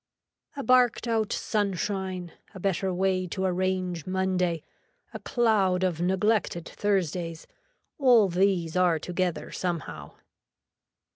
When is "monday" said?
4.07-4.63